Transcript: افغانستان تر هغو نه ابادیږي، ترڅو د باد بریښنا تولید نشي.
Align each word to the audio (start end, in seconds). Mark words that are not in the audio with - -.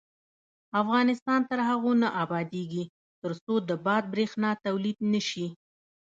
افغانستان 0.81 1.39
تر 1.49 1.59
هغو 1.69 1.91
نه 2.01 2.09
ابادیږي، 2.23 2.83
ترڅو 3.21 3.53
د 3.69 3.71
باد 3.85 4.03
بریښنا 4.13 4.51
تولید 4.65 4.97
نشي. 5.13 5.47